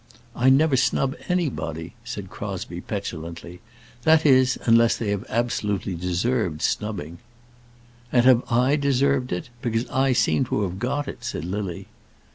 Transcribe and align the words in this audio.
"I 0.35 0.49
never 0.49 0.75
snub 0.75 1.15
anybody," 1.29 1.93
said 2.03 2.31
Crosbie, 2.31 2.81
petulantly; 2.81 3.61
"that 4.01 4.25
is, 4.25 4.57
unless 4.65 4.97
they 4.97 5.09
have 5.11 5.23
absolutely 5.29 5.93
deserved 5.93 6.63
snubbing." 6.63 7.19
"And 8.11 8.25
have 8.25 8.51
I 8.51 8.77
deserved 8.77 9.31
it? 9.31 9.51
Because 9.61 9.87
I 9.91 10.13
seem 10.13 10.43
to 10.45 10.63
have 10.63 10.79
got 10.79 11.07
it," 11.07 11.23
said 11.23 11.45
Lily. 11.45 11.85